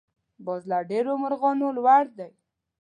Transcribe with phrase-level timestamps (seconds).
[0.45, 2.31] باز له ډېرو مرغانو لوړ دی